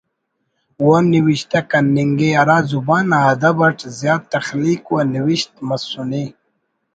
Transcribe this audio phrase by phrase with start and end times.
[0.85, 6.25] و نوشتہ کننگے ہرا زبان نا ادب اٹ زیات تخلیق و نوشت مسنے